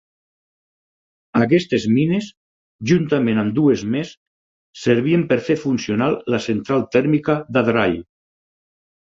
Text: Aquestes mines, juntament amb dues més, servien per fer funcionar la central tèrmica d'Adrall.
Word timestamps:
Aquestes 1.39 1.83
mines, 1.97 2.29
juntament 2.93 3.41
amb 3.43 3.53
dues 3.61 3.83
més, 3.97 4.15
servien 4.87 5.27
per 5.33 5.39
fer 5.51 5.59
funcionar 5.67 6.11
la 6.37 6.43
central 6.49 6.85
tèrmica 6.97 7.39
d'Adrall. 7.53 7.99